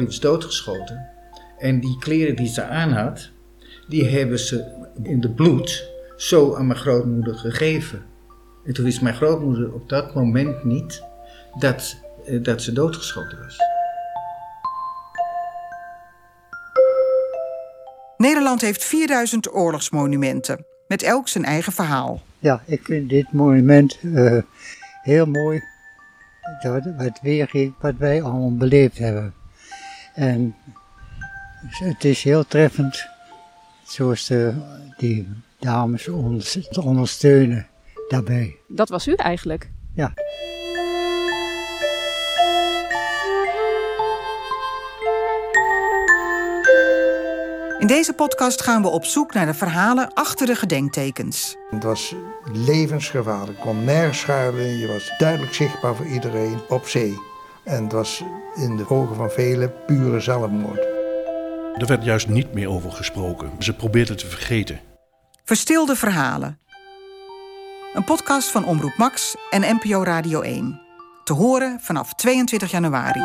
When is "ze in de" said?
4.38-5.30